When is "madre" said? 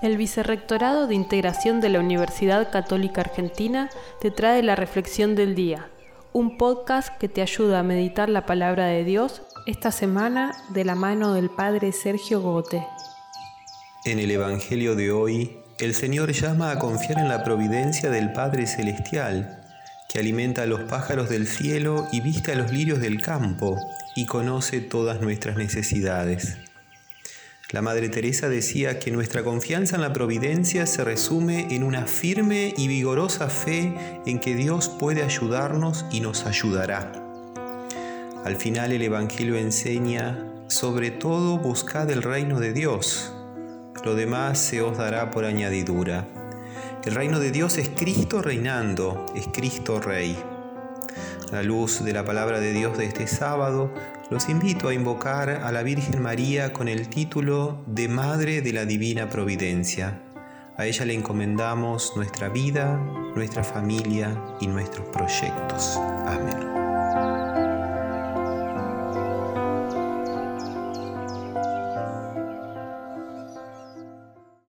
27.80-28.10, 58.08-58.62